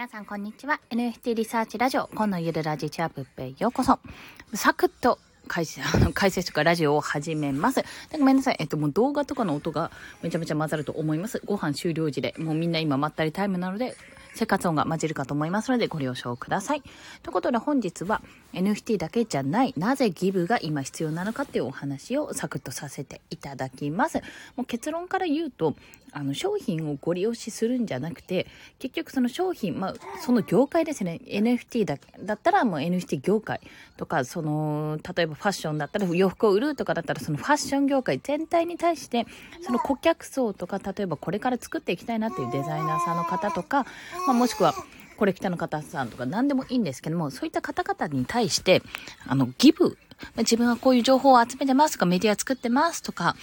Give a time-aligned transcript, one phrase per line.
[0.00, 0.80] 皆さんこんにちは。
[0.88, 3.98] NFT リサーチラジオ、今のゆるラジチャープッペへようこそ。
[4.54, 7.84] サクッと解説、あの、解説とかラジオを始めます。
[8.10, 8.56] ごめんなさい。
[8.60, 9.90] えっと、もう動画とかの音が
[10.22, 11.42] めちゃめちゃ混ざると思います。
[11.44, 13.94] ご飯終了時で、もうみんな今まったりタイムなので、
[14.34, 16.80] 生活音が混じるかと思いますのでご了承ください。
[17.22, 18.22] ということで本日は
[18.52, 24.18] NFT だけじゃない、なぜギブが今必要なのかっていうお話をサクッとさせていただきます。
[24.56, 25.74] もう結論から言うと、
[26.12, 28.46] あの商品をご利用しするんじゃなくて、
[28.78, 33.60] 結局その商品、まあその業界ですね、NFT だだったらもう NFT 業界
[33.96, 39.26] とか、その、例えばファッションだったら洋服を売るとかだったらそのファッション業界全体に対して、
[39.62, 43.86] その顧客層とか、例えばこれから作っていきたいなっていうデザイナーさんの方とか、
[44.26, 44.74] まあ、もしくは
[45.20, 48.82] コレクターの方さんとか何でもいいんですけども、そういった方々に対して、
[49.28, 49.98] あの、ギブ
[50.38, 53.36] 自分はこういう情報を集めてますとか、メディア作ってますとか、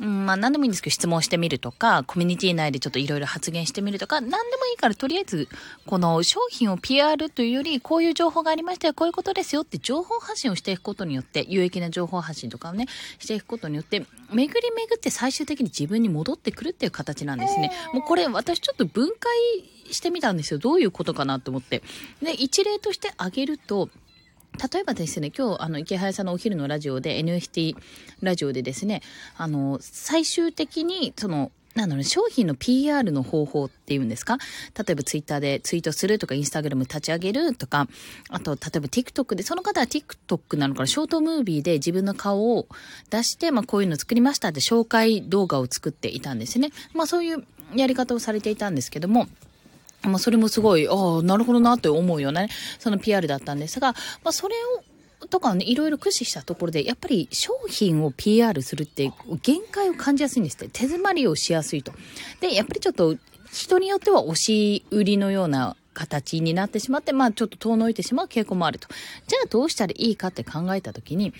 [0.00, 5.48] うん、まあ何でもいいんですけど、質問してみるとか、コミュニティ内でちょっといろいろ発言してみるとか、何でもいいから、とりあえず、
[5.86, 12.86] この商品を PR というより、こういう情報がありましたよ、こういうことですよって情報発信をしていくことによって、有益な情報発信とかをね、
[13.18, 17.72] していくことによって、巡り巡って最終的に自分に戻ってくるっていう形なんですね。
[17.92, 19.32] もうこれ、私ちょっと分解
[19.92, 20.58] してみたんですよ。
[20.58, 21.82] どういうことかなと思って。
[22.22, 23.88] で、一例として挙げると、
[24.72, 27.76] 例えばですね、今日、あの、池早さんのお昼のラジオで、NFT
[28.22, 29.02] ラジオでですね、
[29.36, 34.38] あの、最終的に、その、なんだろう、商品の PR の方法っていうんですか？
[34.76, 37.86] 例えばツイッターでツイートするとか、インスタグラム立ち上げるとか、
[38.30, 42.66] あと、例えば TikTok で、その方は TikTok なのかな、ショートムービーで自分の顔を
[43.10, 46.72] 出して、まあこういうの作りましたって紹介動画を作っていたんですね。
[46.94, 47.44] まあそういう
[47.76, 49.28] やり方をされていたんですけども、
[50.02, 54.54] まあ、それもすごい、ああ、なるほどなって思うよね、その PR だったんですが、まあ、それ
[55.20, 60.68] を、とかね、いろいろ駆使したところで、やっぱり商品を PR するって限界を感じやすいんですって。
[60.68, 61.92] 手詰まりをしやすいと。
[62.40, 63.16] で、やっぱりちょっと
[63.52, 68.86] 人によっては押し売りのような形になってしまって、まあちょっと遠のいてしまう傾向もあると。
[69.26, 71.32] じゃあどうしたらいいかって考えたときに、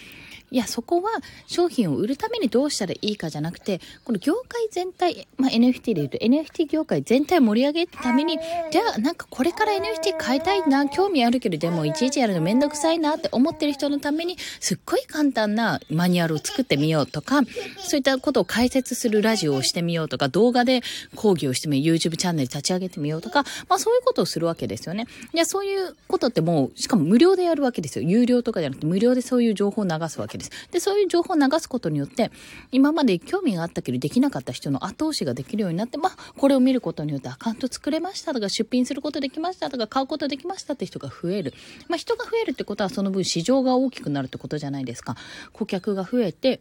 [0.50, 1.10] いや、そこは
[1.46, 8.38] 商品を売るためにどうしたらいいかじゃなくて、この業界全体、まあ、NFT で言うと NFT 業界全体盛り上げるために、
[8.70, 17.42] じゃあなんかこれから NFT 買いたいな、興味あるけど、でもいちいちやるのめんどくさいなって思ってる人のために、すっごい簡単なマニュアルを作ってみようとか、
[17.78, 20.82] そういったことを解説するラジオをしてみようとか、動画で
[21.14, 25.06] 講義をしてみよう、YouTube チャンネル立ち上げてみようとか、まあそういうことをするわけですよね。
[25.34, 28.08] いや、そういうことってもう、しかも無料でやるわけですよ。
[28.08, 30.50] 有料とかじゃなくて無料でそういう情報を流すわけです。
[30.70, 32.30] で、そういう情報を流すことによって、
[32.72, 41.54] 今まで興味があったけどできなかった人の後押しができるようになって、まあ、これを見ることによってアカウント作れましたとか、出品することできましたとか、買うことできましたって人が増える。
[41.88, 45.16] まあ、人が増えるってことはその分市場が大きくなるってことじゃないですか。
[45.52, 46.60] 顧客が増えて、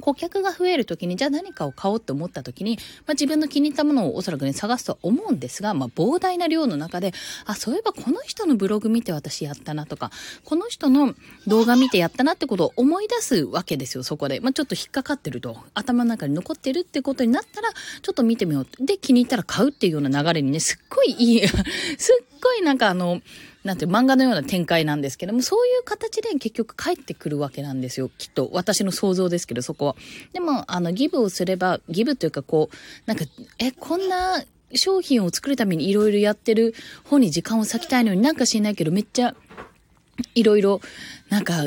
[0.00, 7.12] 顧客が増えるときに、じゃあ何かを買おうって思ったときに、まあ、自分の気に入ったものをおそらくね、探すとは思うんですが、まあ、膨大な量の中で、
[7.44, 10.10] あ、そういえばこの人のブログ見て私やったなとか、
[10.44, 11.14] この人の
[11.46, 14.40] 動画見てやったなってことを思い出すわけですよ、そこで。
[14.40, 18.66] まあ、ちょっと引っかかってると、頭の中に残ってるってことになったら、ちょっと見てみよう。
[18.84, 21.46] で、気に入ったら買うっていうような流れにね、すっごいいい、
[21.98, 23.20] すっごいなんかあの、
[23.64, 28.10] なんて漫画のような展開なんですけども、そういう形で結局帰ってくるわけなんですよ。
[28.16, 28.50] きっと。
[28.52, 29.96] 私の想像ですけど、そこは。
[30.32, 32.76] でも、あの、ギブをすれば、ギブというかこう、
[33.06, 33.24] なんか、
[33.58, 36.74] え、こんな商品を作るためにいろいろやってる
[37.04, 39.34] 方に時間を割きたいのになんか知んないけど、めっちゃ、
[40.34, 40.80] いろいろ、
[41.28, 41.64] なんか、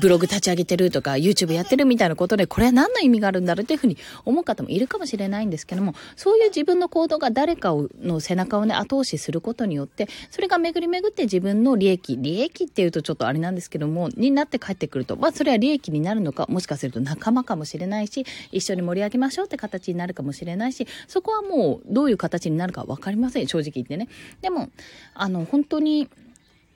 [0.00, 24.08] ブログ立ち上げてるとか、YouTube やってるみたいなことで、これは何の意味があるんだろうっていうふうに思う方もいるかもしれないんですけども、そういう自分の行動が誰かをの背中をね、後押しすることによって、それが巡り巡って自分の利益、利益っていうとちょっとあれなんですけども、になって帰ってくると、まあそれは利益になるのか、もしかすると仲間かもしれないし、一緒に盛り上げましょうって形になるかもしれないし、そこはもうどういう形になるかわかりません、正直言ってね。
[24.40, 24.70] でも、
[25.14, 26.08] あの、本当に、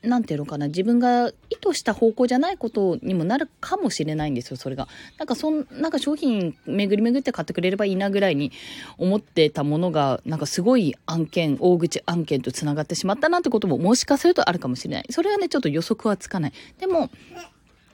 [0.02, 4.88] なんていうのかな、自分が意図した方向じゃないことにもなるかもしれないんですよ、それが。
[5.18, 8.52] なんかそん、なんか商品巡り巡って買ってくれればいいなぐらいに
[8.96, 15.06] 思ってたものが、なんかすごい案件、大口案件と繋がってしまったなってことももしかするとあるかもしれない。
[15.10, 16.52] それはね、ちょっと予測はつかない。
[16.78, 17.10] でも、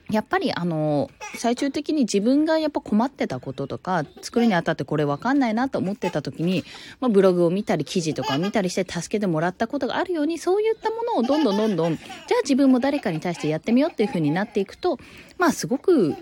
[0.09, 6.63] やっぱりあの、最終的に自分がやっぱ困ってたこととか、作るにあたってこれ分かんないなと思ってた時に、
[7.01, 12.07] まあ、ブログを見たり記事とかを見たりして助けてもらったことがあるように、そういったものをどんどんどんどん、じゃ
[12.37, 14.97] あ自分も誰かに対してやってみようっていう風になっていくと、
[15.37, 16.15] まあすごく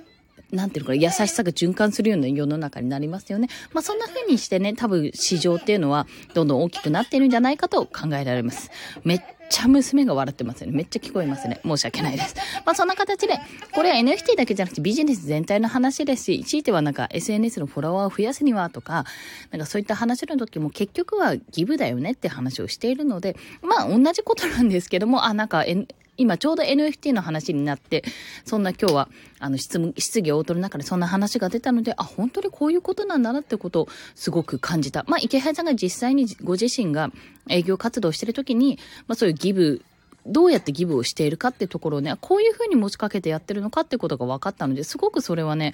[0.52, 3.50] なんていうのかな、優しさが循環するような世の中になりますよね。
[3.74, 8.72] まあそんな風にしてね、多分市場っていうのはどんどん大きくなっているんじゃないかと考えられます。
[9.04, 10.74] めっちゃ娘が笑ってますよね。
[10.76, 11.60] めっちゃ聞こえますね。
[11.64, 12.36] 申し訳ないです。
[12.66, 13.40] まあそんな形で、
[13.74, 19.06] これは NFT だけじゃなくてビジネス全体の話ですし、一いてはなんか SNS のフォロワーを増やすにはとか、
[19.52, 28.04] なんかそういった話の時も結局はギブだよねって話をしているので、まあ同じことなんですけども、あ、なんか、N、今ちょうど NFT の話になって、
[28.46, 29.10] そんな今日は、
[29.40, 35.06] あの、質問、質疑応答の中でそんな話が出たので、あ、本当にこういうことなんだなってことをすごく感じた。
[35.08, 37.12] まあ、池原さんが実際にご自身が
[37.50, 39.84] 営業活動してる時に、まあそういうギブ
[40.26, 45.74] どうやってギブをしているかってところをね、こういうふうに持ちかけてやってるのかってことが分かったので、すごくそれはね、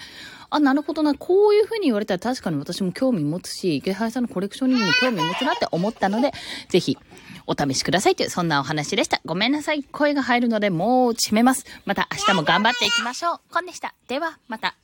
[0.49, 6.31] あ、なるほどな、こういうふうに言われたら確かに私も興味持つし、池原さんのコレクションにも興味持つなって思ったので、
[6.69, 6.97] ぜひ、
[7.47, 9.21] お試しくださいという、そんなお話でした。
[9.25, 9.83] ごめんなさい。
[9.83, 11.65] 声が入るので、もう閉めます。
[11.85, 13.39] また明日も頑張っていきましょう。
[13.51, 13.93] コンでした。
[14.07, 14.75] では、また。